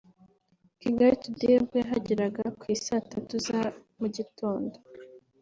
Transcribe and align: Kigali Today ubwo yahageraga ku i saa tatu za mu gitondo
Kigali 0.81 1.15
Today 1.23 1.57
ubwo 1.61 1.75
yahageraga 1.83 2.43
ku 2.59 2.63
i 2.75 2.77
saa 2.85 3.05
tatu 3.11 3.33
za 3.47 3.61
mu 3.99 4.07
gitondo 4.15 4.75